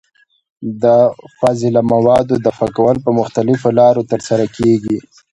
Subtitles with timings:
[0.83, 0.85] د
[1.39, 4.97] فاضله موادو دفع کول په مختلفو لارو ترسره کېږي.